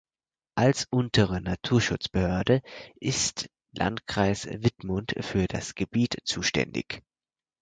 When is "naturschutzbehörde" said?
1.41-2.63